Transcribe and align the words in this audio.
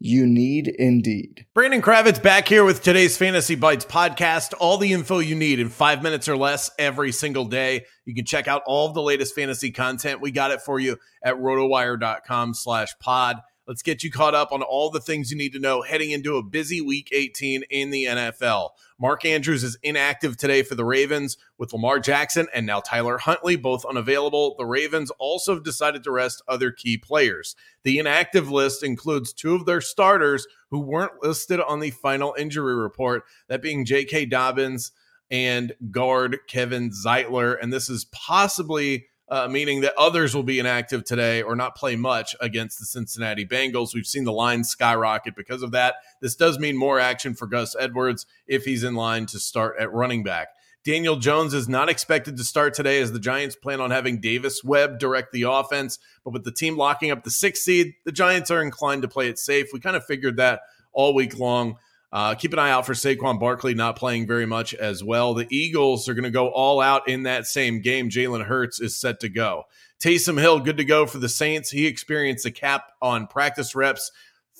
You 0.00 0.26
need 0.26 0.68
Indeed. 0.68 1.46
Brandon 1.54 1.80
Kravitz 1.80 2.22
back 2.22 2.46
here 2.48 2.64
with 2.64 2.82
today's 2.82 3.16
Fantasy 3.16 3.54
Bites 3.54 3.84
podcast. 3.84 4.52
All 4.58 4.76
the 4.76 4.92
info 4.92 5.18
you 5.18 5.34
need 5.34 5.60
in 5.60 5.68
five 5.68 6.02
minutes 6.02 6.28
or 6.28 6.36
less 6.36 6.70
every 6.78 7.12
single 7.12 7.44
day. 7.44 7.86
You 8.04 8.14
can 8.14 8.24
check 8.24 8.48
out 8.48 8.62
all 8.66 8.88
of 8.88 8.94
the 8.94 9.02
latest 9.02 9.34
fantasy 9.34 9.70
content. 9.70 10.20
We 10.20 10.30
got 10.30 10.50
it 10.50 10.60
for 10.60 10.78
you 10.78 10.98
at 11.22 11.36
rotowire.com 11.36 12.54
slash 12.54 12.98
pod. 13.00 13.40
Let's 13.66 13.82
get 13.82 14.02
you 14.02 14.10
caught 14.10 14.34
up 14.34 14.52
on 14.52 14.62
all 14.62 14.90
the 14.90 15.00
things 15.00 15.30
you 15.30 15.38
need 15.38 15.54
to 15.54 15.58
know 15.58 15.80
heading 15.80 16.10
into 16.10 16.36
a 16.36 16.42
busy 16.42 16.82
week 16.82 17.08
18 17.12 17.62
in 17.70 17.88
the 17.88 18.04
NFL. 18.04 18.70
Mark 19.00 19.24
Andrews 19.24 19.64
is 19.64 19.78
inactive 19.82 20.36
today 20.36 20.62
for 20.62 20.74
the 20.74 20.84
Ravens 20.84 21.38
with 21.56 21.72
Lamar 21.72 21.98
Jackson 21.98 22.46
and 22.52 22.66
now 22.66 22.80
Tyler 22.80 23.16
Huntley 23.16 23.56
both 23.56 23.86
unavailable. 23.86 24.54
The 24.58 24.66
Ravens 24.66 25.10
also 25.18 25.54
have 25.54 25.64
decided 25.64 26.04
to 26.04 26.10
rest 26.10 26.42
other 26.46 26.72
key 26.72 26.98
players. 26.98 27.56
The 27.84 27.98
inactive 27.98 28.50
list 28.50 28.82
includes 28.82 29.32
two 29.32 29.54
of 29.54 29.64
their 29.64 29.80
starters 29.80 30.46
who 30.70 30.80
weren't 30.80 31.22
listed 31.22 31.58
on 31.58 31.80
the 31.80 31.90
final 31.90 32.34
injury 32.38 32.74
report, 32.74 33.24
that 33.48 33.62
being 33.62 33.86
J.K. 33.86 34.26
Dobbins 34.26 34.92
and 35.30 35.72
guard 35.90 36.38
Kevin 36.48 36.90
Zeitler. 36.90 37.56
And 37.60 37.72
this 37.72 37.88
is 37.88 38.04
possibly 38.12 39.06
uh, 39.28 39.48
meaning 39.48 39.80
that 39.80 39.94
others 39.96 40.34
will 40.34 40.42
be 40.42 40.58
inactive 40.58 41.04
today 41.04 41.42
or 41.42 41.56
not 41.56 41.76
play 41.76 41.96
much 41.96 42.36
against 42.40 42.78
the 42.78 42.84
Cincinnati 42.84 43.46
Bengals. 43.46 43.94
We've 43.94 44.06
seen 44.06 44.24
the 44.24 44.32
line 44.32 44.64
skyrocket 44.64 45.34
because 45.34 45.62
of 45.62 45.70
that. 45.72 45.96
This 46.20 46.36
does 46.36 46.58
mean 46.58 46.76
more 46.76 47.00
action 47.00 47.34
for 47.34 47.46
Gus 47.46 47.74
Edwards 47.78 48.26
if 48.46 48.64
he's 48.64 48.84
in 48.84 48.94
line 48.94 49.26
to 49.26 49.38
start 49.38 49.76
at 49.78 49.92
running 49.92 50.22
back. 50.22 50.48
Daniel 50.84 51.16
Jones 51.16 51.54
is 51.54 51.66
not 51.66 51.88
expected 51.88 52.36
to 52.36 52.44
start 52.44 52.74
today 52.74 53.00
as 53.00 53.10
the 53.10 53.18
Giants 53.18 53.56
plan 53.56 53.80
on 53.80 53.90
having 53.90 54.20
Davis 54.20 54.62
Webb 54.62 54.98
direct 54.98 55.32
the 55.32 55.44
offense. 55.44 55.98
But 56.22 56.34
with 56.34 56.44
the 56.44 56.52
team 56.52 56.76
locking 56.76 57.10
up 57.10 57.24
the 57.24 57.30
sixth 57.30 57.62
seed, 57.62 57.94
the 58.04 58.12
Giants 58.12 58.50
are 58.50 58.60
inclined 58.60 59.00
to 59.00 59.08
play 59.08 59.28
it 59.28 59.38
safe. 59.38 59.68
We 59.72 59.80
kind 59.80 59.96
of 59.96 60.04
figured 60.04 60.36
that 60.36 60.60
all 60.92 61.14
week 61.14 61.38
long. 61.38 61.76
Uh, 62.14 62.32
keep 62.36 62.52
an 62.52 62.60
eye 62.60 62.70
out 62.70 62.86
for 62.86 62.92
Saquon 62.92 63.40
Barkley 63.40 63.74
not 63.74 63.96
playing 63.96 64.28
very 64.28 64.46
much 64.46 64.72
as 64.72 65.02
well. 65.02 65.34
The 65.34 65.48
Eagles 65.50 66.08
are 66.08 66.14
going 66.14 66.22
to 66.22 66.30
go 66.30 66.46
all 66.46 66.80
out 66.80 67.08
in 67.08 67.24
that 67.24 67.44
same 67.44 67.80
game. 67.80 68.08
Jalen 68.08 68.44
Hurts 68.44 68.80
is 68.80 68.96
set 68.96 69.18
to 69.20 69.28
go. 69.28 69.64
Taysom 70.00 70.40
Hill, 70.40 70.60
good 70.60 70.76
to 70.76 70.84
go 70.84 71.06
for 71.06 71.18
the 71.18 71.28
Saints. 71.28 71.72
He 71.72 71.88
experienced 71.88 72.46
a 72.46 72.52
cap 72.52 72.84
on 73.02 73.26
practice 73.26 73.74
reps 73.74 74.12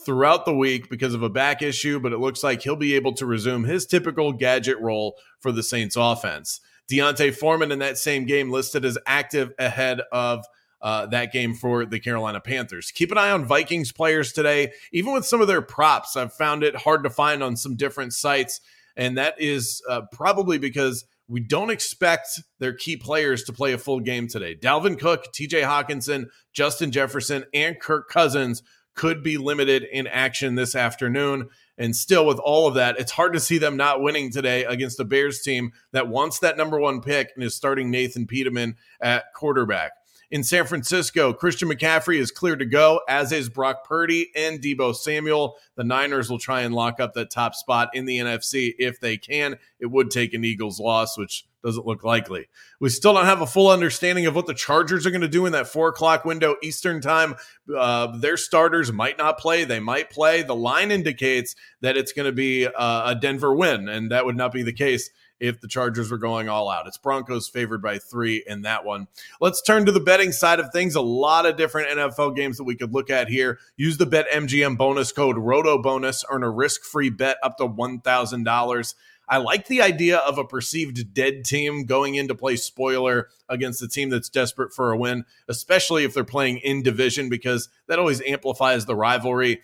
throughout 0.05 0.47
the 0.47 0.55
week 0.55 0.91
because 0.91 1.15
of 1.15 1.23
a 1.23 1.31
back 1.31 1.62
issue, 1.62 2.01
but 2.01 2.12
it 2.12 2.19
looks 2.19 2.43
like 2.43 2.62
he'll 2.62 2.75
be 2.75 2.97
able 2.97 3.12
to 3.15 3.25
resume 3.25 3.62
his 3.62 3.87
typical 3.87 4.33
gadget 4.33 4.81
role 4.81 5.17
for 5.39 5.53
the 5.53 5.62
Saints 5.62 5.95
offense. 5.97 6.61
D'Onta 6.89 7.33
Foreman 7.33 7.71
in 7.71 7.79
that 7.79 7.99
same 7.99 8.27
game 8.27 8.50
listed 8.50 8.84
as 8.84 8.99
active 9.06 9.53
ahead 9.61 10.00
of 10.11 10.45
uh, 10.84 11.06
that 11.06 11.33
game 11.33 11.55
for 11.55 11.87
the 11.87 11.99
Carolina 11.99 12.41
Panthers. 12.41 12.91
Keep 12.91 13.11
an 13.11 13.17
eye 13.19 13.31
on 13.31 13.47
Vikings 13.47 13.91
players 13.91 14.33
today. 14.33 14.72
Even 14.93 15.15
with 15.15 15.25
some 15.25 15.41
of 15.41 15.49
their 15.49 15.62
props, 15.62 16.15
I've 16.15 16.34
found 16.34 16.62
it 16.62 16.77
hard 16.77 17.03
to 17.05 17.11
find 17.11 17.43
on 17.43 17.56
some 17.56 17.75
different 17.75 18.12
sites. 18.12 18.61
And 18.94 19.17
that 19.17 19.34
is 19.41 19.83
uh, 19.89 20.03
probably 20.12 20.59
because 20.59 21.06
we 21.27 21.41
don't 21.41 21.71
expect 21.71 22.43
their 22.59 22.75
key 22.75 22.99
players 22.99 23.44
to 23.44 23.53
play 23.53 23.73
a 23.73 23.78
full 23.78 23.99
game 23.99 24.28
today. 24.28 24.55
Dalvin 24.55 25.00
Cook, 25.00 25.33
TJ 25.33 25.62
Hockenson, 25.62 26.27
Justin 26.53 26.93
Jefferson, 26.93 27.47
and 27.55 27.81
Kirk 27.81 28.11
Cousins 28.11 28.62
could 28.94 29.23
be 29.23 29.39
limited 29.39 29.84
in 29.91 30.06
action 30.06 30.55
this 30.55 30.77
afternoon. 30.77 31.49
And 31.78 31.97
still, 31.97 32.27
with 32.27 32.39
all 32.39 32.69
of 32.69 32.75
that, 32.75 33.00
it's 33.00 33.12
hard 33.12 33.33
to 33.33 33.41
see 33.41 33.56
them 33.56 33.78
not 33.78 34.03
winning 34.03 34.31
today 34.31 34.65
against 34.65 34.99
the 34.99 35.05
Bears 35.06 35.41
team 35.41 35.73
that 35.93 36.09
wants 36.09 36.41
that 36.41 36.59
number 36.59 36.78
one 36.78 37.00
pick 37.00 37.31
and 37.34 37.43
is 37.43 37.55
starting 37.55 37.91
Nathan 37.91 38.27
Peterman 38.27 38.77
at 39.00 39.33
quarterback 39.34 39.93
in 40.34 40.43
San 40.43 40.67
Francisco. 40.67 41.33
Christian 41.33 41.69
McCaffrey 41.69 42.19
is 42.19 42.33
clear 42.33 42.56
to 42.56 42.67
go, 42.67 43.00
as 43.09 43.31
is 43.31 43.49
Brock 43.49 43.84
Purdy 43.84 44.33
and 44.34 44.61
Deebo 44.61 44.93
Samuel. 44.93 45.56
The 45.77 45.84
Niners 45.84 46.28
will 46.28 46.41
try 46.41 46.62
and 46.62 46.75
lock 46.75 46.99
up 46.99 47.15
that 47.15 47.31
top 47.31 47.55
spot 47.55 47.91
in 47.95 48.05
the 48.05 48.19
NFC 48.19 48.75
if 48.77 48.99
they 48.99 49.17
can. 49.17 49.56
It 49.78 49.87
would 49.87 50.11
take 50.11 50.34
an 50.34 50.44
Eagles 50.44 50.81
loss, 50.81 51.17
which 51.17 51.47
doesn't 51.65 51.87
look 51.87 52.05
likely. 52.05 52.49
We 52.79 52.91
still 52.91 53.15
don't 53.15 53.25
have 53.25 53.41
a 53.41 53.47
full 53.47 53.71
understanding 53.71 54.27
of 54.27 54.35
what 54.35 54.47
the 54.47 54.55
Chargers 54.55 55.07
are 55.07 55.11
going 55.11 55.23
to 55.23 55.29
do 55.29 55.47
in 55.47 55.53
that 55.53 55.67
four 55.67 55.89
o'clock 55.89 56.25
window 56.25 56.57
Eastern 56.63 57.01
time. 57.01 57.37
Uh, 57.75 58.17
their 58.19 58.37
starters 58.37 58.93
might 58.93 59.19
not 59.19 59.39
play, 59.39 59.65
they 59.65 59.81
might 59.81 60.11
play. 60.11 60.43
The 60.43 60.55
line 60.55 60.91
indicates 60.91 61.57
that 61.81 61.97
it's 61.97 62.13
going 62.13 62.27
to 62.27 62.33
be 62.33 62.67
uh, 62.67 63.11
a 63.11 63.15
Denver 63.15 63.55
win, 63.55 63.89
and 63.89 64.11
that 64.13 64.27
would 64.27 64.37
not 64.37 64.53
be 64.53 64.63
the 64.63 64.73
case 64.73 65.11
if 65.41 65.61
the 65.61 65.69
Chargers 65.69 66.11
were 66.11 66.19
going 66.19 66.49
all 66.49 66.71
out. 66.71 66.87
It's 66.87 66.97
Broncos 66.97 67.49
favored 67.49 67.83
by 67.83 67.99
three 67.99 68.45
in 68.47 68.63
that 68.63 68.85
one. 68.85 69.09
Let's 69.41 69.61
turn 69.61 69.85
to 69.87 69.93
the 69.93 70.01
betting 70.01 70.33
side 70.33 70.61
of 70.61 70.71
things. 70.71 70.95
A 70.95 71.01
lot 71.01 71.47
of 71.47 71.57
different 71.57 71.89
NFL 71.89 72.37
games 72.37 72.57
that 72.57 72.65
we 72.65 72.77
could 72.77 72.93
look 72.93 73.11
at 73.11 73.29
here. 73.29 73.59
Use 73.77 73.99
the 73.99 74.07
BetMGM 74.07 74.79
bonus 74.79 75.13
code 75.13 75.37
ROTO 75.37 75.83
bonus, 75.83 76.25
earn 76.31 76.45
a 76.45 76.51
risk 76.51 76.83
free 76.85 77.11
bet 77.11 77.37
up 77.43 77.57
to 77.59 77.67
$1,000. 77.67 78.95
I 79.29 79.39
like 79.39 79.69
the 79.69 79.83
idea 79.83 80.19
of 80.19 80.39
a 80.39 80.45
perceived 80.45 81.15
dead 81.15 81.45
team 81.45 81.85
going 81.85 82.15
in 82.15 82.29
to 82.29 82.35
play 82.35 82.57
spoiler 82.57 83.29
against 83.49 83.83
a 83.83 83.89
team 83.89 84.11
that's 84.11 84.29
desperate 84.29 84.73
for 84.73 84.93
a 84.93 84.99
win, 84.99 85.25
especially 85.49 86.05
if 86.05 86.15
they're 86.15 86.25
playing 86.25 86.59
in 86.59 86.83
division, 86.83 87.29
because 87.29 87.69
that 87.89 87.99
always 87.99 88.23
amplifies 88.23 88.87
the 88.87 88.97
rivalry 88.97 89.61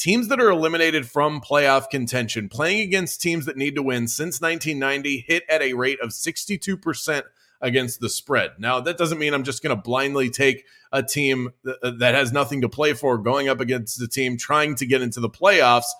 teams 0.00 0.28
that 0.28 0.40
are 0.40 0.50
eliminated 0.50 1.06
from 1.08 1.42
playoff 1.42 1.90
contention, 1.90 2.48
playing 2.48 2.80
against 2.80 3.20
teams 3.20 3.44
that 3.44 3.56
need 3.56 3.74
to 3.74 3.82
win 3.82 4.08
since 4.08 4.40
1990, 4.40 5.26
hit 5.28 5.44
at 5.48 5.60
a 5.60 5.74
rate 5.74 6.00
of 6.00 6.08
62% 6.08 7.22
against 7.60 8.00
the 8.00 8.08
spread. 8.08 8.52
Now, 8.58 8.80
that 8.80 8.96
doesn't 8.96 9.18
mean 9.18 9.34
I'm 9.34 9.44
just 9.44 9.62
going 9.62 9.76
to 9.76 9.80
blindly 9.80 10.30
take 10.30 10.64
a 10.90 11.02
team 11.02 11.50
uh, 11.66 11.90
that 11.98 12.14
has 12.14 12.32
nothing 12.32 12.62
to 12.62 12.68
play 12.68 12.94
for 12.94 13.18
going 13.18 13.50
up 13.50 13.60
against 13.60 14.00
a 14.00 14.08
team 14.08 14.38
trying 14.38 14.74
to 14.76 14.86
get 14.86 15.02
into 15.02 15.20
the 15.20 15.28
playoffs, 15.28 15.90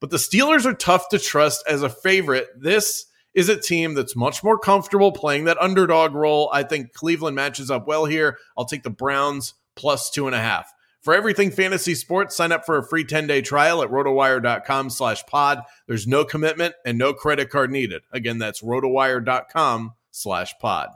but 0.00 0.10
the 0.10 0.16
Steelers 0.16 0.64
are 0.64 0.74
tough 0.74 1.08
to 1.10 1.18
trust 1.18 1.62
as 1.68 1.82
a 1.82 1.90
favorite. 1.90 2.48
This 2.56 3.06
is 3.34 3.48
a 3.48 3.60
team 3.60 3.94
that's 3.94 4.16
much 4.16 4.42
more 4.42 4.58
comfortable 4.58 5.12
playing 5.12 5.44
that 5.44 5.60
underdog 5.60 6.14
role. 6.14 6.50
I 6.52 6.62
think 6.62 6.92
Cleveland 6.92 7.36
matches 7.36 7.70
up 7.70 7.86
well 7.86 8.06
here. 8.06 8.38
I'll 8.56 8.64
take 8.64 8.82
the 8.82 8.90
Browns 8.90 9.54
plus 9.76 10.10
two 10.10 10.26
and 10.26 10.34
a 10.34 10.40
half. 10.40 10.72
For 11.02 11.14
everything 11.14 11.50
fantasy 11.50 11.94
sports, 11.94 12.36
sign 12.36 12.52
up 12.52 12.66
for 12.66 12.76
a 12.76 12.86
free 12.86 13.04
10-day 13.04 13.40
trial 13.40 13.82
at 13.82 13.88
rotowire.com 13.88 14.90
slash 14.90 15.24
pod. 15.26 15.62
There's 15.86 16.06
no 16.06 16.24
commitment 16.24 16.74
and 16.84 16.98
no 16.98 17.14
credit 17.14 17.48
card 17.48 17.70
needed. 17.70 18.02
Again, 18.12 18.38
that's 18.38 18.60
rotowire.com 18.60 19.94
slash 20.10 20.54
pod. 20.60 20.90